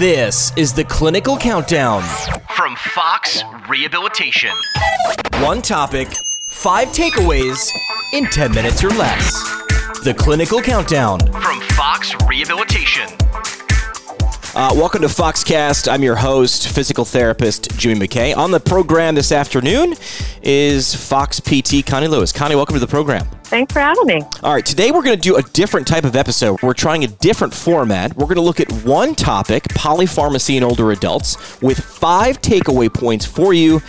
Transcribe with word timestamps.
This 0.00 0.50
is 0.56 0.72
the 0.72 0.84
Clinical 0.84 1.36
Countdown. 1.36 2.02
From 2.56 2.74
Fox 2.74 3.44
Rehabilitation. 3.68 4.48
One 5.42 5.60
topic, 5.60 6.08
five 6.48 6.88
takeaways 6.88 7.70
in 8.14 8.24
10 8.24 8.50
minutes 8.54 8.82
or 8.82 8.88
less. 8.88 9.30
The 10.02 10.14
Clinical 10.16 10.62
Countdown. 10.62 11.20
From 11.30 11.60
Fox 11.76 12.14
Rehabilitation. 12.26 13.08
Uh, 14.52 14.72
welcome 14.74 15.00
to 15.00 15.06
Foxcast. 15.06 15.86
I'm 15.90 16.02
your 16.02 16.16
host, 16.16 16.68
physical 16.70 17.04
therapist 17.04 17.70
Jimmy 17.78 18.08
McKay. 18.08 18.36
On 18.36 18.50
the 18.50 18.58
program 18.58 19.14
this 19.14 19.30
afternoon 19.30 19.94
is 20.42 20.92
Fox 20.92 21.38
PT 21.38 21.86
Connie 21.86 22.08
Lewis. 22.08 22.32
Connie, 22.32 22.56
welcome 22.56 22.74
to 22.74 22.80
the 22.80 22.86
program. 22.88 23.24
Thanks 23.44 23.72
for 23.72 23.78
having 23.78 24.06
me. 24.06 24.22
All 24.42 24.52
right, 24.52 24.66
today 24.66 24.90
we're 24.90 25.04
going 25.04 25.14
to 25.14 25.22
do 25.22 25.36
a 25.36 25.42
different 25.42 25.86
type 25.86 26.02
of 26.02 26.16
episode. 26.16 26.60
We're 26.62 26.74
trying 26.74 27.04
a 27.04 27.08
different 27.08 27.54
format. 27.54 28.16
We're 28.16 28.24
going 28.24 28.36
to 28.36 28.42
look 28.42 28.58
at 28.58 28.72
one 28.84 29.14
topic, 29.14 29.62
polypharmacy 29.68 30.56
in 30.56 30.64
older 30.64 30.90
adults, 30.90 31.60
with 31.62 31.78
five 31.78 32.42
takeaway 32.42 32.92
points 32.92 33.24
for 33.24 33.54
you, 33.54 33.80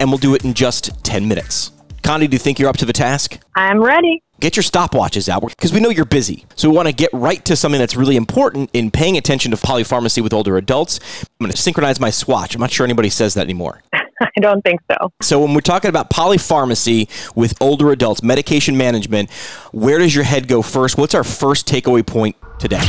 and 0.00 0.10
we'll 0.10 0.18
do 0.18 0.34
it 0.34 0.44
in 0.44 0.52
just 0.52 1.02
10 1.02 1.26
minutes. 1.28 1.72
Connie, 2.10 2.26
do 2.26 2.34
you 2.34 2.40
think 2.40 2.58
you're 2.58 2.68
up 2.68 2.76
to 2.78 2.84
the 2.84 2.92
task? 2.92 3.38
I'm 3.54 3.80
ready. 3.80 4.20
Get 4.40 4.56
your 4.56 4.64
stopwatches 4.64 5.28
out 5.28 5.46
because 5.46 5.72
we 5.72 5.78
know 5.78 5.90
you're 5.90 6.04
busy. 6.04 6.44
So 6.56 6.68
we 6.68 6.74
want 6.74 6.88
to 6.88 6.92
get 6.92 7.08
right 7.12 7.44
to 7.44 7.54
something 7.54 7.78
that's 7.78 7.94
really 7.94 8.16
important 8.16 8.68
in 8.72 8.90
paying 8.90 9.16
attention 9.16 9.52
to 9.52 9.56
polypharmacy 9.56 10.20
with 10.20 10.32
older 10.32 10.56
adults. 10.56 10.98
I'm 11.22 11.46
going 11.46 11.52
to 11.52 11.56
synchronize 11.56 12.00
my 12.00 12.10
swatch. 12.10 12.56
I'm 12.56 12.60
not 12.60 12.72
sure 12.72 12.82
anybody 12.82 13.10
says 13.10 13.34
that 13.34 13.42
anymore. 13.42 13.84
I 13.92 14.40
don't 14.40 14.60
think 14.62 14.80
so. 14.90 15.12
So 15.22 15.38
when 15.38 15.54
we're 15.54 15.60
talking 15.60 15.88
about 15.88 16.10
polypharmacy 16.10 17.08
with 17.36 17.54
older 17.60 17.92
adults, 17.92 18.24
medication 18.24 18.76
management, 18.76 19.30
where 19.70 20.00
does 20.00 20.12
your 20.12 20.24
head 20.24 20.48
go 20.48 20.62
first? 20.62 20.98
What's 20.98 21.14
our 21.14 21.22
first 21.22 21.68
takeaway 21.68 22.04
point 22.04 22.34
today? 22.58 22.80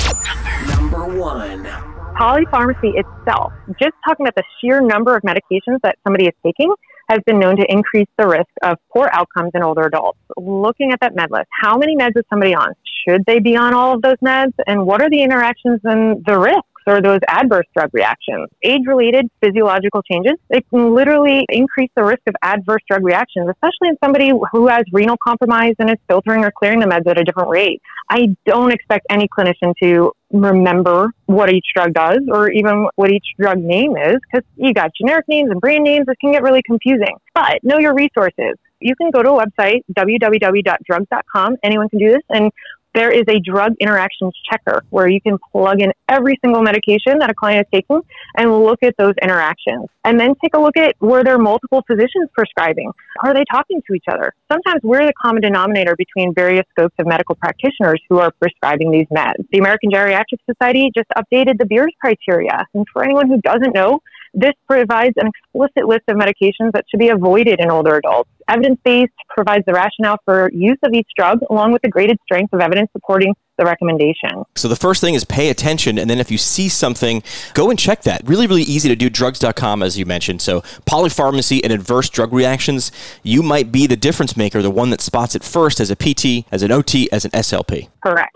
Number 0.65 1.05
one. 1.05 1.65
Polypharmacy 2.15 2.99
itself, 2.99 3.53
just 3.79 3.93
talking 4.03 4.25
about 4.25 4.33
the 4.35 4.43
sheer 4.59 4.81
number 4.81 5.15
of 5.15 5.21
medications 5.21 5.77
that 5.83 5.97
somebody 6.03 6.25
is 6.25 6.33
taking, 6.43 6.73
has 7.11 7.19
been 7.25 7.39
known 7.39 7.57
to 7.57 7.65
increase 7.69 8.07
the 8.17 8.25
risk 8.25 8.49
of 8.63 8.77
poor 8.91 9.09
outcomes 9.11 9.51
in 9.53 9.61
older 9.61 9.83
adults. 9.83 10.19
Looking 10.37 10.91
at 10.93 10.99
that 11.01 11.13
med 11.13 11.29
list, 11.29 11.47
how 11.61 11.77
many 11.77 11.95
meds 11.97 12.15
is 12.15 12.23
somebody 12.29 12.55
on? 12.55 12.73
Should 13.05 13.25
they 13.25 13.39
be 13.39 13.57
on 13.57 13.73
all 13.73 13.95
of 13.95 14.01
those 14.01 14.17
meds? 14.23 14.53
And 14.65 14.85
what 14.85 15.01
are 15.01 15.09
the 15.09 15.21
interactions 15.21 15.81
and 15.83 16.23
the 16.25 16.39
risks? 16.39 16.70
Or 16.87 17.01
those 17.01 17.19
adverse 17.27 17.65
drug 17.75 17.89
reactions. 17.93 18.49
Age 18.63 18.81
related 18.85 19.29
physiological 19.41 20.01
changes, 20.03 20.33
it 20.49 20.67
can 20.69 20.93
literally 20.93 21.45
increase 21.49 21.89
the 21.95 22.03
risk 22.03 22.21
of 22.27 22.35
adverse 22.41 22.81
drug 22.89 23.03
reactions, 23.03 23.49
especially 23.49 23.89
in 23.89 23.97
somebody 24.03 24.31
who 24.51 24.67
has 24.67 24.83
renal 24.91 25.17
compromise 25.23 25.73
and 25.79 25.89
is 25.89 25.97
filtering 26.07 26.43
or 26.43 26.51
clearing 26.51 26.79
the 26.79 26.85
meds 26.85 27.07
at 27.09 27.19
a 27.19 27.23
different 27.23 27.49
rate. 27.49 27.81
I 28.09 28.35
don't 28.45 28.71
expect 28.71 29.05
any 29.09 29.27
clinician 29.27 29.73
to 29.81 30.11
remember 30.31 31.11
what 31.25 31.51
each 31.51 31.65
drug 31.75 31.93
does 31.93 32.19
or 32.29 32.49
even 32.51 32.87
what 32.95 33.11
each 33.11 33.25
drug 33.39 33.57
name 33.57 33.95
is 33.97 34.17
because 34.31 34.45
you 34.55 34.73
got 34.73 34.91
generic 34.95 35.25
names 35.27 35.49
and 35.51 35.59
brand 35.59 35.83
names. 35.83 36.05
It 36.07 36.17
can 36.19 36.31
get 36.31 36.43
really 36.43 36.61
confusing. 36.63 37.15
But 37.33 37.63
know 37.63 37.79
your 37.79 37.93
resources. 37.93 38.57
You 38.79 38.95
can 38.95 39.11
go 39.11 39.21
to 39.21 39.31
a 39.31 39.45
website, 39.45 39.81
www.drugs.com. 39.93 41.57
Anyone 41.63 41.89
can 41.89 41.99
do 41.99 42.09
this 42.09 42.23
and 42.29 42.51
there 42.93 43.11
is 43.11 43.23
a 43.27 43.39
drug 43.39 43.73
interactions 43.79 44.33
checker 44.49 44.83
where 44.89 45.07
you 45.07 45.21
can 45.21 45.37
plug 45.51 45.81
in 45.81 45.91
every 46.09 46.37
single 46.43 46.61
medication 46.61 47.19
that 47.19 47.29
a 47.29 47.33
client 47.33 47.67
is 47.67 47.71
taking 47.73 48.01
and 48.35 48.63
look 48.63 48.83
at 48.83 48.95
those 48.97 49.13
interactions. 49.21 49.87
And 50.03 50.19
then 50.19 50.33
take 50.41 50.55
a 50.55 50.59
look 50.59 50.75
at 50.77 50.95
were 50.99 51.23
there 51.23 51.37
multiple 51.37 51.83
physicians 51.87 52.29
prescribing? 52.33 52.91
Are 53.23 53.33
they 53.33 53.43
talking 53.51 53.81
to 53.87 53.93
each 53.93 54.05
other? 54.11 54.33
Sometimes 54.51 54.81
we're 54.83 55.05
the 55.05 55.13
common 55.21 55.41
denominator 55.41 55.95
between 55.95 56.33
various 56.33 56.65
scopes 56.71 56.95
of 56.99 57.07
medical 57.07 57.35
practitioners 57.35 58.01
who 58.09 58.19
are 58.19 58.31
prescribing 58.31 58.91
these 58.91 59.07
meds. 59.07 59.45
The 59.51 59.59
American 59.59 59.91
Geriatric 59.91 60.39
Society 60.49 60.91
just 60.95 61.07
updated 61.15 61.59
the 61.59 61.65
Beers 61.65 61.93
criteria. 61.99 62.65
And 62.73 62.85
for 62.91 63.03
anyone 63.03 63.27
who 63.27 63.39
doesn't 63.41 63.73
know, 63.73 63.99
this 64.33 64.53
provides 64.67 65.13
an 65.17 65.27
explicit 65.27 65.87
list 65.87 66.03
of 66.07 66.15
medications 66.15 66.71
that 66.73 66.85
should 66.89 66.99
be 66.99 67.09
avoided 67.09 67.59
in 67.59 67.69
older 67.69 67.97
adults. 67.97 68.29
Evidence 68.47 68.79
based 68.83 69.11
provides 69.29 69.65
the 69.65 69.73
rationale 69.73 70.17
for 70.25 70.49
use 70.53 70.77
of 70.83 70.93
each 70.93 71.07
drug 71.17 71.39
along 71.49 71.71
with 71.71 71.81
the 71.81 71.89
graded 71.89 72.17
strength 72.23 72.53
of 72.53 72.59
evidence 72.59 72.89
supporting 72.91 73.33
the 73.57 73.65
recommendation. 73.65 74.43
So 74.55 74.67
the 74.67 74.75
first 74.75 75.01
thing 75.01 75.13
is 75.13 75.23
pay 75.23 75.49
attention, 75.49 75.99
and 75.99 76.09
then 76.09 76.19
if 76.19 76.31
you 76.31 76.37
see 76.37 76.67
something, 76.67 77.21
go 77.53 77.69
and 77.69 77.77
check 77.77 78.01
that. 78.03 78.21
Really, 78.25 78.47
really 78.47 78.63
easy 78.63 78.89
to 78.89 78.95
do. 78.95 79.09
Drugs.com, 79.09 79.83
as 79.83 79.97
you 79.97 80.05
mentioned. 80.05 80.41
So 80.41 80.61
polypharmacy 80.87 81.61
and 81.63 81.71
adverse 81.71 82.09
drug 82.09 82.33
reactions, 82.33 82.91
you 83.23 83.43
might 83.43 83.71
be 83.71 83.87
the 83.87 83.97
difference 83.97 84.35
maker, 84.35 84.61
the 84.61 84.71
one 84.71 84.89
that 84.89 85.01
spots 85.01 85.35
it 85.35 85.43
first 85.43 85.79
as 85.79 85.91
a 85.91 85.95
PT, 85.95 86.45
as 86.51 86.63
an 86.63 86.71
OT, 86.71 87.11
as 87.11 87.25
an 87.25 87.31
SLP. 87.31 87.89
Correct. 88.01 88.35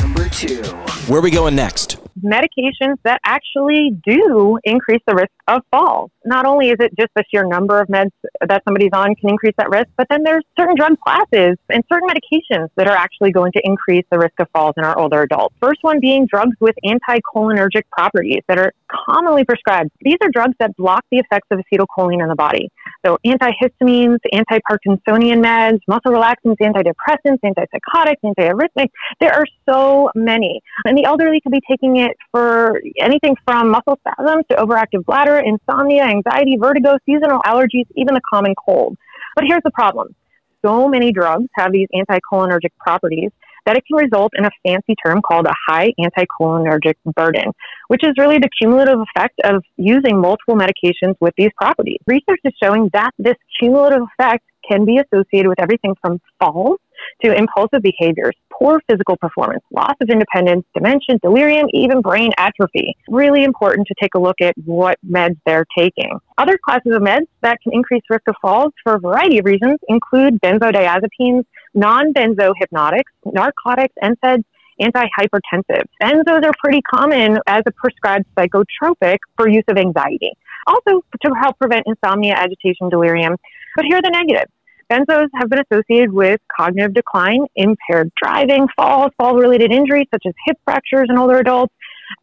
Number 0.00 0.28
two. 0.28 0.91
Where 1.08 1.18
are 1.18 1.22
we 1.22 1.32
going 1.32 1.56
next? 1.56 1.98
medications 2.20 2.96
that 3.04 3.20
actually 3.24 3.92
do 4.06 4.58
increase 4.64 5.00
the 5.06 5.14
risk 5.14 5.32
of 5.48 5.62
falls. 5.70 6.10
Not 6.24 6.46
only 6.46 6.70
is 6.70 6.76
it 6.78 6.92
just 6.98 7.10
the 7.16 7.24
sheer 7.30 7.44
number 7.44 7.80
of 7.80 7.88
meds 7.88 8.10
that 8.46 8.62
somebody's 8.64 8.90
on 8.92 9.14
can 9.16 9.30
increase 9.30 9.54
that 9.58 9.70
risk, 9.70 9.88
but 9.96 10.06
then 10.08 10.22
there's 10.22 10.44
certain 10.58 10.76
drug 10.76 10.98
classes 11.00 11.56
and 11.68 11.82
certain 11.92 12.08
medications 12.08 12.68
that 12.76 12.86
are 12.86 12.96
actually 12.96 13.32
going 13.32 13.52
to 13.52 13.60
increase 13.64 14.04
the 14.10 14.18
risk 14.18 14.34
of 14.38 14.48
falls 14.52 14.74
in 14.76 14.84
our 14.84 14.98
older 14.98 15.22
adults. 15.22 15.54
First 15.60 15.82
one 15.82 16.00
being 16.00 16.26
drugs 16.26 16.56
with 16.60 16.74
anticholinergic 16.84 17.82
properties 17.90 18.42
that 18.48 18.58
are 18.58 18.72
commonly 19.06 19.44
prescribed. 19.44 19.90
These 20.02 20.18
are 20.22 20.28
drugs 20.32 20.54
that 20.60 20.76
block 20.76 21.04
the 21.10 21.18
effects 21.18 21.48
of 21.50 21.58
acetylcholine 21.58 22.22
in 22.22 22.28
the 22.28 22.36
body. 22.36 22.70
So 23.04 23.18
antihistamines, 23.26 24.18
anti-Parkinsonian 24.32 25.42
meds, 25.42 25.80
muscle 25.88 26.12
relaxants, 26.12 26.56
antidepressants, 26.60 27.38
antipsychotics, 27.44 28.20
antiarrhythmics. 28.24 28.90
There 29.20 29.32
are 29.32 29.46
so 29.68 30.10
many. 30.14 30.60
And 30.92 30.98
the 30.98 31.06
elderly 31.06 31.40
could 31.40 31.52
be 31.52 31.62
taking 31.66 31.96
it 31.96 32.18
for 32.32 32.78
anything 33.00 33.34
from 33.46 33.70
muscle 33.70 33.98
spasms 34.00 34.44
to 34.50 34.56
overactive 34.56 35.06
bladder, 35.06 35.38
insomnia, 35.38 36.02
anxiety, 36.02 36.58
vertigo, 36.60 36.98
seasonal 37.06 37.40
allergies, 37.46 37.86
even 37.96 38.12
the 38.12 38.20
common 38.30 38.54
cold. 38.62 38.98
But 39.34 39.46
here's 39.48 39.62
the 39.64 39.70
problem. 39.70 40.14
So 40.62 40.88
many 40.88 41.10
drugs 41.10 41.46
have 41.56 41.72
these 41.72 41.88
anticholinergic 41.94 42.72
properties 42.78 43.30
that 43.64 43.78
it 43.78 43.84
can 43.86 44.04
result 44.04 44.32
in 44.36 44.44
a 44.44 44.50
fancy 44.66 44.94
term 45.02 45.22
called 45.22 45.46
a 45.46 45.54
high 45.66 45.94
anticholinergic 45.98 46.96
burden, 47.16 47.52
which 47.88 48.04
is 48.04 48.12
really 48.18 48.36
the 48.36 48.50
cumulative 48.60 48.98
effect 49.00 49.40
of 49.44 49.62
using 49.78 50.20
multiple 50.20 50.56
medications 50.56 51.14
with 51.20 51.32
these 51.38 51.52
properties. 51.56 52.00
Research 52.06 52.40
is 52.44 52.52
showing 52.62 52.90
that 52.92 53.12
this 53.18 53.36
cumulative 53.58 54.02
effect 54.18 54.44
can 54.70 54.84
be 54.84 54.98
associated 54.98 55.48
with 55.48 55.58
everything 55.58 55.94
from 56.02 56.20
falls 56.38 56.80
to 57.24 57.34
impulsive 57.34 57.82
behaviors, 57.82 58.34
poor 58.52 58.80
physical 58.88 59.16
performance, 59.16 59.62
loss 59.70 59.94
of 60.00 60.08
independence, 60.08 60.64
dementia, 60.74 61.18
delirium, 61.22 61.66
even 61.72 62.00
brain 62.00 62.30
atrophy. 62.38 62.94
Really 63.08 63.44
important 63.44 63.86
to 63.88 63.94
take 64.00 64.14
a 64.14 64.18
look 64.18 64.40
at 64.40 64.54
what 64.64 64.98
meds 65.08 65.36
they're 65.46 65.66
taking. 65.76 66.18
Other 66.38 66.58
classes 66.64 66.94
of 66.94 67.02
meds 67.02 67.26
that 67.40 67.58
can 67.62 67.72
increase 67.72 68.02
risk 68.10 68.22
of 68.28 68.34
falls 68.40 68.72
for 68.82 68.94
a 68.94 69.00
variety 69.00 69.38
of 69.38 69.44
reasons 69.44 69.78
include 69.88 70.40
benzodiazepines, 70.40 71.44
non-benzo 71.74 72.52
hypnotics, 72.58 73.12
narcotics, 73.24 73.94
NSAIDs, 74.02 74.44
antihypertensives. 74.80 75.88
Benzos 76.02 76.44
are 76.44 76.52
pretty 76.62 76.82
common 76.82 77.38
as 77.46 77.62
a 77.66 77.72
prescribed 77.72 78.26
psychotropic 78.36 79.18
for 79.36 79.48
use 79.48 79.64
of 79.68 79.76
anxiety. 79.76 80.32
Also 80.66 81.02
to 81.24 81.32
help 81.40 81.58
prevent 81.58 81.84
insomnia, 81.86 82.34
agitation, 82.34 82.88
delirium. 82.88 83.36
But 83.76 83.86
here 83.86 83.98
are 83.98 84.02
the 84.02 84.10
negatives. 84.10 84.50
Benzos 84.90 85.28
have 85.34 85.48
been 85.48 85.62
associated 85.70 86.12
with 86.12 86.40
cognitive 86.54 86.94
decline, 86.94 87.46
impaired 87.56 88.10
driving, 88.22 88.66
falls, 88.76 89.10
fall 89.18 89.34
related 89.36 89.72
injuries 89.72 90.06
such 90.12 90.22
as 90.26 90.34
hip 90.46 90.58
fractures 90.64 91.08
in 91.08 91.18
older 91.18 91.38
adults. 91.38 91.74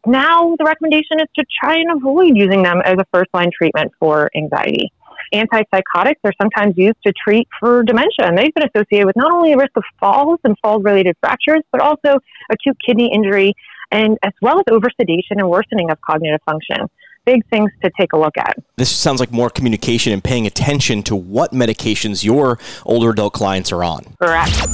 Now, 0.06 0.54
the 0.56 0.64
recommendation 0.64 1.20
is 1.20 1.26
to 1.38 1.44
try 1.60 1.76
and 1.76 1.90
avoid 1.92 2.36
using 2.36 2.62
them 2.62 2.80
as 2.84 2.94
a 2.98 3.04
first 3.12 3.30
line 3.34 3.50
treatment 3.56 3.92
for 3.98 4.30
anxiety. 4.36 4.92
Antipsychotics 5.34 6.20
are 6.24 6.32
sometimes 6.40 6.76
used 6.76 6.98
to 7.06 7.12
treat 7.12 7.46
for 7.58 7.82
dementia, 7.82 8.26
and 8.26 8.38
they've 8.38 8.54
been 8.54 8.68
associated 8.74 9.06
with 9.06 9.16
not 9.16 9.32
only 9.32 9.52
the 9.52 9.58
risk 9.58 9.72
of 9.76 9.84
falls 9.98 10.38
and 10.44 10.56
fall 10.62 10.80
related 10.80 11.16
fractures, 11.20 11.62
but 11.72 11.80
also 11.80 12.18
acute 12.50 12.76
kidney 12.84 13.12
injury, 13.12 13.54
and 13.90 14.18
as 14.22 14.32
well 14.42 14.58
as 14.58 14.64
oversedation 14.70 15.38
and 15.38 15.48
worsening 15.48 15.90
of 15.90 16.00
cognitive 16.00 16.40
function 16.44 16.88
big 17.30 17.46
things 17.48 17.70
to 17.82 17.90
take 17.98 18.12
a 18.12 18.18
look 18.18 18.36
at. 18.36 18.56
This 18.76 18.90
sounds 18.90 19.20
like 19.20 19.30
more 19.30 19.50
communication 19.50 20.12
and 20.12 20.22
paying 20.22 20.46
attention 20.46 21.02
to 21.04 21.16
what 21.16 21.52
medications 21.52 22.24
your 22.24 22.58
older 22.84 23.10
adult 23.10 23.32
clients 23.34 23.72
are 23.72 23.84
on. 23.84 24.16
Correct. 24.20 24.66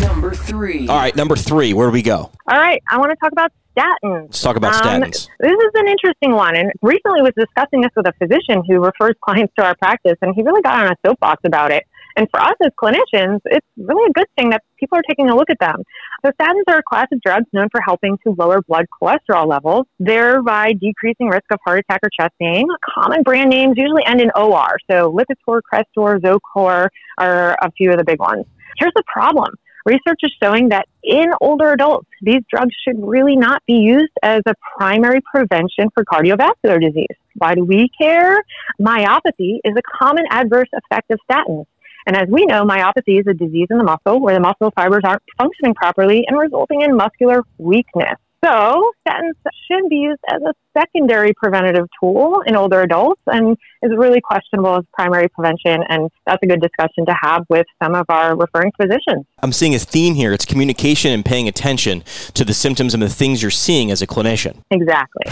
Number 0.00 0.32
three. 0.34 0.88
All 0.88 0.96
right, 0.98 1.14
number 1.16 1.36
three, 1.36 1.72
where 1.72 1.88
do 1.88 1.92
we 1.92 2.02
go? 2.02 2.30
All 2.50 2.58
right, 2.58 2.80
I 2.90 2.98
want 2.98 3.10
to 3.10 3.16
talk 3.16 3.32
about 3.32 3.50
statins. 3.76 4.26
Let's 4.26 4.42
talk 4.42 4.56
about 4.56 4.74
Um, 4.74 5.02
statins. 5.02 5.28
This 5.40 5.50
is 5.52 5.70
an 5.74 5.88
interesting 5.88 6.32
one, 6.32 6.56
and 6.56 6.70
recently 6.82 7.22
was 7.22 7.32
discussing 7.36 7.80
this 7.80 7.90
with 7.96 8.06
a 8.06 8.12
physician 8.20 8.62
who 8.68 8.80
refers 8.84 9.14
clients 9.24 9.52
to 9.58 9.64
our 9.64 9.74
practice, 9.76 10.16
and 10.22 10.34
he 10.34 10.42
really 10.42 10.62
got 10.62 10.84
on 10.84 10.92
a 10.92 10.96
soapbox 11.04 11.42
about 11.44 11.72
it. 11.72 11.84
And 12.16 12.26
for 12.30 12.40
us 12.40 12.54
as 12.64 12.70
clinicians, 12.82 13.40
it's 13.44 13.66
really 13.76 14.08
a 14.08 14.12
good 14.12 14.26
thing 14.38 14.48
that 14.50 14.62
people 14.80 14.96
are 14.98 15.02
taking 15.06 15.28
a 15.28 15.36
look 15.36 15.50
at 15.50 15.58
them. 15.58 15.82
So 16.24 16.30
statins 16.32 16.64
are 16.68 16.78
a 16.78 16.82
class 16.82 17.06
of 17.12 17.20
drugs 17.20 17.46
known 17.52 17.68
for 17.70 17.80
helping 17.80 18.18
to 18.26 18.34
lower 18.38 18.62
blood 18.62 18.86
cholesterol 19.00 19.46
levels, 19.46 19.86
thereby 19.98 20.72
decreasing 20.72 21.28
risk 21.28 21.44
of 21.52 21.58
heart 21.64 21.80
attack 21.80 22.00
or 22.02 22.10
chest 22.18 22.32
pain. 22.40 22.66
Common 22.94 23.22
brand 23.22 23.50
names 23.50 23.74
usually 23.76 24.04
end 24.06 24.20
in 24.20 24.30
OR, 24.34 24.78
so 24.90 25.12
Lipitor, 25.12 25.60
Crestor, 25.72 26.20
Zocor 26.20 26.88
are 27.18 27.56
a 27.60 27.70
few 27.72 27.90
of 27.90 27.98
the 27.98 28.04
big 28.04 28.18
ones. 28.18 28.44
Here's 28.78 28.92
the 28.94 29.04
problem. 29.06 29.54
Research 29.84 30.18
is 30.24 30.32
showing 30.42 30.70
that 30.70 30.86
in 31.04 31.30
older 31.40 31.70
adults, 31.70 32.08
these 32.20 32.42
drugs 32.50 32.74
should 32.84 32.96
really 32.98 33.36
not 33.36 33.62
be 33.66 33.74
used 33.74 34.12
as 34.20 34.40
a 34.46 34.54
primary 34.76 35.20
prevention 35.32 35.90
for 35.94 36.04
cardiovascular 36.04 36.80
disease. 36.80 37.16
Why 37.34 37.54
do 37.54 37.64
we 37.64 37.88
care? 37.96 38.42
Myopathy 38.80 39.58
is 39.64 39.74
a 39.76 39.82
common 39.98 40.24
adverse 40.30 40.68
effect 40.72 41.12
of 41.12 41.20
statins. 41.30 41.66
And 42.06 42.16
as 42.16 42.28
we 42.28 42.46
know, 42.46 42.64
myopathy 42.64 43.20
is 43.20 43.26
a 43.26 43.34
disease 43.34 43.66
in 43.70 43.78
the 43.78 43.84
muscle 43.84 44.20
where 44.20 44.34
the 44.34 44.40
muscle 44.40 44.72
fibers 44.76 45.02
aren't 45.04 45.22
functioning 45.36 45.74
properly 45.74 46.24
and 46.26 46.38
resulting 46.38 46.82
in 46.82 46.96
muscular 46.96 47.42
weakness. 47.58 48.16
So, 48.44 48.92
statins 49.06 49.32
should 49.66 49.88
be 49.88 49.96
used 49.96 50.20
as 50.30 50.40
a 50.42 50.54
secondary 50.76 51.32
preventative 51.34 51.86
tool 52.00 52.42
in 52.46 52.54
older 52.54 52.82
adults 52.82 53.20
and 53.26 53.56
is 53.82 53.90
really 53.96 54.20
questionable 54.20 54.76
as 54.76 54.84
primary 54.92 55.28
prevention. 55.28 55.82
And 55.88 56.10
that's 56.26 56.40
a 56.42 56.46
good 56.46 56.60
discussion 56.60 57.06
to 57.06 57.16
have 57.22 57.44
with 57.48 57.66
some 57.82 57.94
of 57.94 58.06
our 58.08 58.36
referring 58.36 58.70
physicians. 58.80 59.24
I'm 59.42 59.52
seeing 59.52 59.74
a 59.74 59.78
theme 59.78 60.14
here. 60.14 60.32
It's 60.32 60.44
communication 60.44 61.12
and 61.12 61.24
paying 61.24 61.48
attention 61.48 62.04
to 62.34 62.44
the 62.44 62.54
symptoms 62.54 62.94
and 62.94 63.02
the 63.02 63.08
things 63.08 63.42
you're 63.42 63.50
seeing 63.50 63.90
as 63.90 64.02
a 64.02 64.06
clinician. 64.06 64.62
Exactly. 64.70 65.24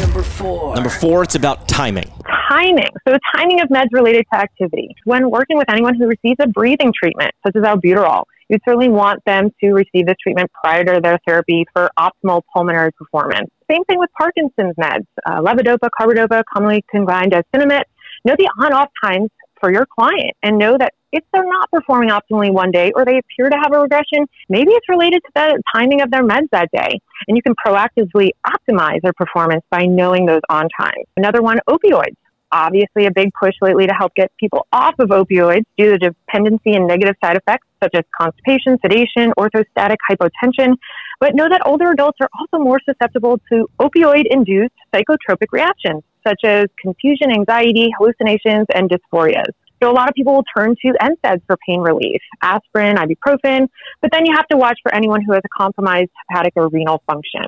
Number 0.00 0.22
four. 0.22 0.74
Number 0.74 0.90
four, 0.90 1.22
it's 1.22 1.36
about 1.36 1.68
timing. 1.68 2.10
Timing. 2.54 2.90
So, 3.08 3.16
timing 3.34 3.60
of 3.62 3.68
meds 3.68 3.88
related 3.90 4.26
to 4.32 4.38
activity. 4.38 4.94
When 5.04 5.28
working 5.28 5.56
with 5.58 5.68
anyone 5.68 5.96
who 5.96 6.06
receives 6.06 6.36
a 6.40 6.46
breathing 6.46 6.92
treatment, 6.96 7.32
such 7.44 7.56
as 7.56 7.62
albuterol, 7.62 8.24
you 8.48 8.58
certainly 8.64 8.88
want 8.88 9.24
them 9.24 9.50
to 9.60 9.72
receive 9.72 10.06
this 10.06 10.14
treatment 10.22 10.52
prior 10.52 10.84
to 10.84 11.00
their 11.02 11.18
therapy 11.26 11.64
for 11.72 11.90
optimal 11.98 12.42
pulmonary 12.52 12.92
performance. 12.92 13.50
Same 13.68 13.82
thing 13.86 13.98
with 13.98 14.10
Parkinson's 14.16 14.76
meds, 14.80 15.06
uh, 15.26 15.40
levodopa, 15.40 15.88
carbidopa, 15.98 16.44
commonly 16.52 16.84
combined 16.88 17.34
as 17.34 17.42
Sinemet. 17.52 17.84
Know 18.24 18.36
the 18.38 18.48
on-off 18.62 18.90
times 19.02 19.30
for 19.60 19.72
your 19.72 19.86
client 19.86 20.36
and 20.44 20.56
know 20.56 20.76
that 20.78 20.92
if 21.10 21.24
they're 21.32 21.44
not 21.44 21.70
performing 21.72 22.10
optimally 22.10 22.52
one 22.52 22.70
day 22.70 22.92
or 22.94 23.04
they 23.04 23.18
appear 23.18 23.50
to 23.50 23.56
have 23.56 23.72
a 23.72 23.80
regression, 23.80 24.26
maybe 24.48 24.70
it's 24.70 24.88
related 24.88 25.22
to 25.24 25.30
the 25.34 25.62
timing 25.74 26.02
of 26.02 26.10
their 26.10 26.22
meds 26.22 26.48
that 26.52 26.68
day. 26.72 27.00
And 27.26 27.36
you 27.36 27.42
can 27.42 27.54
proactively 27.66 28.30
optimize 28.46 29.00
their 29.02 29.12
performance 29.12 29.64
by 29.70 29.86
knowing 29.86 30.26
those 30.26 30.42
on 30.48 30.68
times. 30.78 31.06
Another 31.16 31.42
one, 31.42 31.58
opioids 31.68 32.14
obviously 32.52 33.06
a 33.06 33.10
big 33.10 33.30
push 33.38 33.54
lately 33.60 33.86
to 33.86 33.92
help 33.92 34.14
get 34.14 34.30
people 34.38 34.66
off 34.72 34.94
of 34.98 35.08
opioids 35.08 35.64
due 35.76 35.90
to 35.90 35.98
dependency 35.98 36.74
and 36.74 36.86
negative 36.86 37.16
side 37.22 37.36
effects 37.36 37.66
such 37.82 37.94
as 37.94 38.04
constipation, 38.18 38.78
sedation, 38.80 39.32
orthostatic 39.38 39.96
hypotension. 40.10 40.74
But 41.20 41.34
know 41.34 41.48
that 41.48 41.62
older 41.66 41.90
adults 41.90 42.18
are 42.20 42.28
also 42.38 42.62
more 42.62 42.80
susceptible 42.88 43.38
to 43.52 43.68
opioid 43.80 44.24
induced 44.30 44.74
psychotropic 44.94 45.52
reactions 45.52 46.02
such 46.26 46.40
as 46.44 46.66
confusion, 46.80 47.30
anxiety, 47.30 47.90
hallucinations, 47.98 48.66
and 48.74 48.90
dysphorias. 48.90 49.52
So 49.82 49.90
a 49.90 49.92
lot 49.92 50.08
of 50.08 50.14
people 50.14 50.32
will 50.34 50.44
turn 50.56 50.74
to 50.80 50.92
NSAIDs 51.02 51.42
for 51.46 51.58
pain 51.68 51.80
relief, 51.80 52.22
aspirin, 52.40 52.96
ibuprofen, 52.96 53.68
but 54.00 54.10
then 54.12 54.24
you 54.24 54.34
have 54.34 54.46
to 54.48 54.56
watch 54.56 54.78
for 54.82 54.94
anyone 54.94 55.20
who 55.20 55.32
has 55.32 55.42
a 55.44 55.48
compromised 55.54 56.10
hepatic 56.28 56.54
or 56.56 56.68
renal 56.68 57.02
function. 57.06 57.42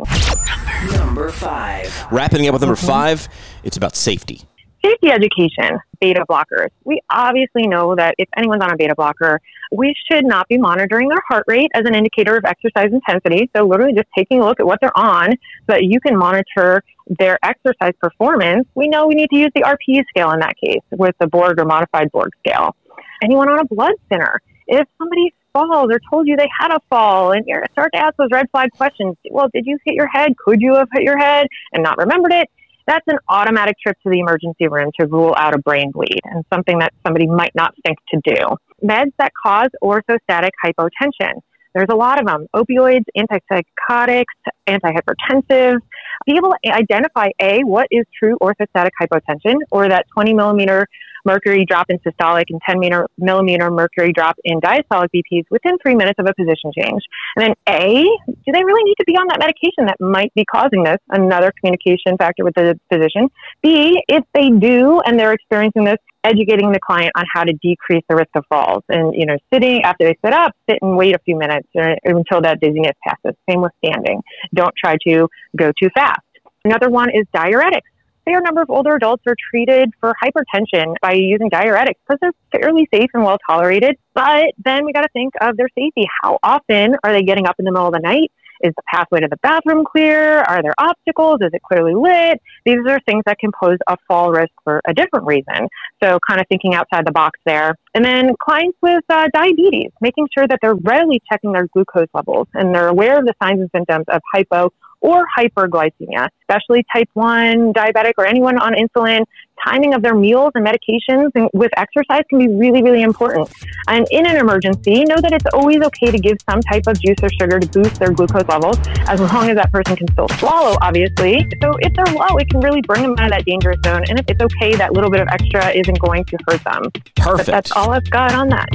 Number 0.98 1.30
five. 1.30 2.06
Wrapping 2.12 2.46
up 2.46 2.52
with 2.52 2.60
number 2.60 2.76
mm-hmm. 2.76 2.86
five, 2.86 3.28
it's 3.64 3.78
about 3.78 3.96
safety 3.96 4.42
safety 4.86 5.10
education, 5.10 5.78
beta 6.00 6.24
blockers. 6.28 6.68
We 6.84 7.00
obviously 7.10 7.66
know 7.66 7.94
that 7.96 8.14
if 8.18 8.28
anyone's 8.36 8.62
on 8.62 8.72
a 8.72 8.76
beta 8.76 8.94
blocker, 8.94 9.40
we 9.72 9.94
should 10.10 10.24
not 10.24 10.48
be 10.48 10.58
monitoring 10.58 11.08
their 11.08 11.22
heart 11.28 11.44
rate 11.48 11.70
as 11.74 11.84
an 11.86 11.94
indicator 11.94 12.36
of 12.36 12.44
exercise 12.44 12.92
intensity. 12.92 13.50
So, 13.56 13.66
literally 13.66 13.94
just 13.94 14.08
taking 14.16 14.40
a 14.40 14.44
look 14.44 14.60
at 14.60 14.66
what 14.66 14.80
they're 14.80 14.96
on 14.96 15.30
so 15.32 15.68
that 15.68 15.84
you 15.84 16.00
can 16.00 16.16
monitor 16.16 16.82
their 17.18 17.38
exercise 17.42 17.94
performance. 18.00 18.66
We 18.74 18.88
know 18.88 19.06
we 19.06 19.14
need 19.14 19.30
to 19.30 19.36
use 19.36 19.50
the 19.54 19.62
RPE 19.62 20.04
scale 20.08 20.32
in 20.32 20.40
that 20.40 20.54
case 20.62 20.82
with 20.90 21.14
the 21.20 21.26
Borg 21.26 21.58
or 21.60 21.64
modified 21.64 22.10
Borg 22.12 22.30
scale. 22.46 22.76
Anyone 23.22 23.48
on 23.48 23.60
a 23.60 23.64
blood 23.64 23.94
thinner, 24.08 24.40
if 24.66 24.86
somebody 24.98 25.32
falls 25.52 25.90
or 25.90 26.00
told 26.10 26.26
you 26.26 26.36
they 26.36 26.48
had 26.58 26.70
a 26.70 26.80
fall 26.90 27.32
and 27.32 27.44
you 27.46 27.60
start 27.72 27.90
to 27.94 27.98
ask 27.98 28.14
those 28.16 28.28
red 28.30 28.46
flag 28.50 28.70
questions, 28.72 29.16
well, 29.30 29.48
did 29.52 29.64
you 29.66 29.78
hit 29.84 29.94
your 29.94 30.08
head? 30.08 30.36
Could 30.36 30.60
you 30.60 30.74
have 30.74 30.88
hit 30.92 31.02
your 31.02 31.16
head 31.18 31.46
and 31.72 31.82
not 31.82 31.96
remembered 31.96 32.32
it? 32.32 32.50
That's 32.86 33.04
an 33.08 33.18
automatic 33.28 33.76
trip 33.82 33.96
to 34.02 34.10
the 34.10 34.20
emergency 34.20 34.68
room 34.68 34.90
to 35.00 35.06
rule 35.06 35.34
out 35.36 35.54
a 35.54 35.58
brain 35.58 35.90
bleed 35.90 36.20
and 36.24 36.44
something 36.52 36.78
that 36.78 36.92
somebody 37.04 37.26
might 37.26 37.54
not 37.54 37.74
think 37.84 37.98
to 38.14 38.20
do. 38.24 38.56
Meds 38.84 39.12
that 39.18 39.32
cause 39.42 39.70
orthostatic 39.82 40.50
hypotension. 40.64 41.32
There's 41.74 41.88
a 41.90 41.96
lot 41.96 42.18
of 42.18 42.26
them 42.26 42.46
opioids, 42.54 43.04
antipsychotics, 43.16 44.24
antihypertensive. 44.66 45.78
Be 46.24 46.36
able 46.36 46.54
to 46.64 46.72
identify 46.72 47.28
A, 47.40 47.60
what 47.64 47.86
is 47.90 48.06
true 48.18 48.38
orthostatic 48.40 48.90
hypotension, 49.00 49.56
or 49.70 49.88
that 49.88 50.06
20 50.14 50.32
millimeter 50.32 50.86
mercury 51.26 51.66
drop 51.66 51.86
in 51.90 51.98
systolic 51.98 52.44
and 52.48 52.60
10 52.66 52.80
millimeter 53.18 53.70
mercury 53.70 54.12
drop 54.12 54.36
in 54.44 54.60
diastolic 54.60 55.08
BPs 55.14 55.44
within 55.50 55.76
three 55.82 55.94
minutes 55.94 56.18
of 56.18 56.26
a 56.26 56.34
position 56.34 56.72
change. 56.78 57.02
And 57.36 57.46
then 57.46 57.54
A, 57.68 58.04
do 58.26 58.52
they 58.52 58.64
really 58.64 58.84
need 58.84 58.96
to 58.98 59.04
be 59.04 59.14
on 59.14 59.26
that 59.28 59.38
medication 59.38 59.86
that 59.86 60.00
might 60.00 60.32
be 60.34 60.44
causing 60.44 60.84
this? 60.84 60.98
Another 61.10 61.52
communication 61.60 62.16
factor 62.16 62.44
with 62.44 62.54
the 62.54 62.78
physician. 62.90 63.28
B, 63.62 64.00
if 64.08 64.24
they 64.32 64.50
do 64.50 65.00
and 65.04 65.18
they're 65.18 65.32
experiencing 65.32 65.84
this, 65.84 65.98
educating 66.24 66.72
the 66.72 66.80
client 66.80 67.12
on 67.16 67.24
how 67.32 67.44
to 67.44 67.52
decrease 67.62 68.04
the 68.08 68.16
risk 68.16 68.30
of 68.34 68.44
falls. 68.48 68.82
And, 68.88 69.14
you 69.14 69.26
know, 69.26 69.36
sitting 69.52 69.82
after 69.82 70.06
they 70.06 70.16
sit 70.24 70.32
up, 70.32 70.52
sit 70.68 70.78
and 70.82 70.96
wait 70.96 71.14
a 71.14 71.18
few 71.20 71.36
minutes 71.36 71.68
uh, 71.78 71.94
until 72.04 72.40
that 72.42 72.60
dizziness 72.60 72.96
passes. 73.06 73.36
Same 73.48 73.62
with 73.62 73.72
standing. 73.84 74.22
Don't 74.54 74.74
try 74.76 74.96
to 75.06 75.28
go 75.56 75.72
too 75.80 75.88
fast. 75.94 76.20
Another 76.64 76.90
one 76.90 77.10
is 77.10 77.24
diuretics 77.34 77.82
fair 78.26 78.40
number 78.40 78.60
of 78.60 78.68
older 78.68 78.94
adults 78.96 79.22
are 79.26 79.36
treated 79.50 79.90
for 80.00 80.14
hypertension 80.22 80.94
by 81.00 81.12
using 81.12 81.48
diuretics 81.48 81.94
because 82.06 82.18
they're 82.20 82.60
fairly 82.60 82.88
safe 82.92 83.08
and 83.14 83.24
well 83.24 83.38
tolerated. 83.48 83.96
But 84.14 84.46
then 84.64 84.84
we 84.84 84.92
got 84.92 85.02
to 85.02 85.08
think 85.12 85.34
of 85.40 85.56
their 85.56 85.68
safety. 85.74 86.06
How 86.22 86.38
often 86.42 86.96
are 87.04 87.12
they 87.12 87.22
getting 87.22 87.46
up 87.46 87.56
in 87.58 87.64
the 87.64 87.72
middle 87.72 87.86
of 87.86 87.94
the 87.94 88.00
night? 88.00 88.30
Is 88.62 88.72
the 88.74 88.82
pathway 88.90 89.20
to 89.20 89.28
the 89.28 89.36
bathroom 89.42 89.84
clear? 89.84 90.38
Are 90.38 90.62
there 90.62 90.74
obstacles? 90.78 91.38
Is 91.42 91.50
it 91.52 91.60
clearly 91.62 91.94
lit? 91.94 92.40
These 92.64 92.78
are 92.88 92.98
things 93.06 93.22
that 93.26 93.38
can 93.38 93.50
pose 93.52 93.76
a 93.86 93.98
fall 94.08 94.30
risk 94.30 94.52
for 94.64 94.80
a 94.88 94.94
different 94.94 95.26
reason. 95.26 95.68
So, 96.02 96.18
kind 96.26 96.40
of 96.40 96.46
thinking 96.48 96.74
outside 96.74 97.06
the 97.06 97.12
box 97.12 97.38
there. 97.44 97.74
And 97.94 98.02
then 98.02 98.34
clients 98.42 98.78
with 98.80 99.04
uh, 99.10 99.28
diabetes, 99.34 99.90
making 100.00 100.28
sure 100.36 100.48
that 100.48 100.58
they're 100.62 100.74
readily 100.74 101.20
checking 101.30 101.52
their 101.52 101.68
glucose 101.68 102.08
levels 102.14 102.48
and 102.54 102.74
they're 102.74 102.88
aware 102.88 103.18
of 103.18 103.26
the 103.26 103.34
signs 103.42 103.60
and 103.60 103.70
symptoms 103.74 104.06
of 104.08 104.22
hypo 104.32 104.72
or 105.06 105.24
hyperglycemia, 105.38 106.28
especially 106.42 106.84
type 106.92 107.08
1 107.14 107.72
diabetic 107.72 108.14
or 108.18 108.26
anyone 108.26 108.58
on 108.58 108.74
insulin. 108.74 109.24
Timing 109.64 109.94
of 109.94 110.02
their 110.02 110.14
meals 110.14 110.52
and 110.54 110.66
medications 110.66 111.30
and 111.34 111.48
with 111.54 111.70
exercise 111.78 112.24
can 112.28 112.38
be 112.38 112.48
really, 112.48 112.82
really 112.82 113.02
important. 113.02 113.48
And 113.88 114.06
in 114.10 114.26
an 114.26 114.36
emergency, 114.36 115.04
know 115.04 115.16
that 115.16 115.32
it's 115.32 115.46
always 115.54 115.80
okay 115.80 116.10
to 116.10 116.18
give 116.18 116.36
some 116.48 116.60
type 116.60 116.86
of 116.88 117.00
juice 117.00 117.16
or 117.22 117.30
sugar 117.30 117.58
to 117.58 117.66
boost 117.68 117.98
their 117.98 118.10
glucose 118.10 118.46
levels, 118.48 118.76
as 119.08 119.18
long 119.20 119.48
as 119.48 119.56
that 119.56 119.72
person 119.72 119.96
can 119.96 120.08
still 120.12 120.28
swallow, 120.40 120.76
obviously. 120.82 121.48
So 121.62 121.74
if 121.80 121.94
they're 121.94 122.14
low, 122.14 122.36
it 122.36 122.50
can 122.50 122.60
really 122.60 122.82
bring 122.82 123.02
them 123.02 123.14
out 123.18 123.26
of 123.26 123.30
that 123.30 123.44
dangerous 123.46 123.78
zone. 123.84 124.04
And 124.08 124.18
if 124.18 124.26
it's 124.28 124.42
okay, 124.42 124.74
that 124.74 124.92
little 124.92 125.10
bit 125.10 125.20
of 125.20 125.28
extra 125.28 125.70
isn't 125.70 125.98
going 126.00 126.24
to 126.24 126.36
hurt 126.48 126.62
them. 126.64 126.90
Perfect. 127.14 127.46
But 127.46 127.52
that's 127.52 127.72
all 127.72 127.92
I've 127.92 128.10
got 128.10 128.34
on 128.34 128.48
that. 128.50 128.68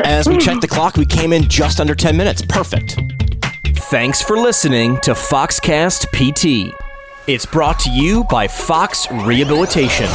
As 0.04 0.26
we 0.26 0.38
check 0.38 0.60
the 0.60 0.68
clock, 0.68 0.96
we 0.96 1.06
came 1.06 1.32
in 1.32 1.48
just 1.48 1.80
under 1.80 1.94
10 1.94 2.16
minutes. 2.16 2.42
Perfect. 2.42 2.98
Thanks 3.90 4.20
for 4.20 4.36
listening 4.36 4.98
to 5.02 5.12
Foxcast 5.12 6.06
PT. 6.10 6.74
It's 7.28 7.46
brought 7.46 7.78
to 7.80 7.90
you 7.92 8.24
by 8.24 8.48
Fox 8.48 9.06
Rehabilitation. 9.12 10.08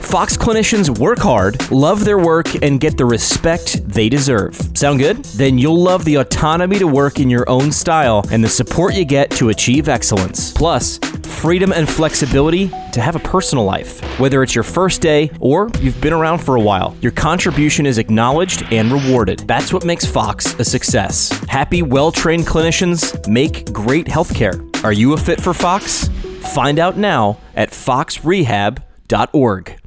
Fox 0.00 0.34
clinicians 0.34 0.98
work 0.98 1.18
hard, 1.18 1.70
love 1.70 2.06
their 2.06 2.18
work, 2.18 2.46
and 2.62 2.80
get 2.80 2.96
the 2.96 3.04
respect 3.04 3.86
they 3.86 4.08
deserve. 4.08 4.58
Sound 4.72 4.98
good? 4.98 5.22
Then 5.26 5.58
you'll 5.58 5.78
love 5.78 6.06
the 6.06 6.14
autonomy 6.14 6.78
to 6.78 6.86
work 6.86 7.20
in 7.20 7.28
your 7.28 7.46
own 7.50 7.70
style 7.70 8.24
and 8.30 8.42
the 8.42 8.48
support 8.48 8.94
you 8.94 9.04
get 9.04 9.30
to 9.32 9.50
achieve 9.50 9.90
excellence. 9.90 10.50
Plus, 10.52 10.98
freedom 11.40 11.72
and 11.72 11.88
flexibility 11.88 12.68
to 12.92 13.00
have 13.00 13.16
a 13.16 13.20
personal 13.20 13.64
life. 13.64 14.00
Whether 14.20 14.42
it's 14.42 14.54
your 14.54 14.64
first 14.64 15.00
day 15.00 15.30
or 15.40 15.70
you've 15.80 15.98
been 16.00 16.12
around 16.12 16.38
for 16.38 16.56
a 16.56 16.60
while, 16.60 16.94
your 17.00 17.12
contribution 17.12 17.86
is 17.86 17.96
acknowledged 17.98 18.64
and 18.70 18.92
rewarded. 18.92 19.40
That's 19.40 19.72
what 19.72 19.84
makes 19.84 20.06
Fox 20.06 20.54
a 20.60 20.64
success. 20.64 21.30
Happy, 21.48 21.82
well 21.82 22.12
trained 22.12 22.46
clinicians 22.46 23.28
make 23.28 23.72
great 23.72 24.06
healthcare. 24.06 24.62
Are 24.84 24.92
you 24.92 25.14
a 25.14 25.16
fit 25.16 25.40
for 25.40 25.54
Fox? 25.54 26.08
Find 26.54 26.78
out 26.78 26.96
now 26.96 27.38
at 27.56 27.70
foxrehab.org. 27.70 29.81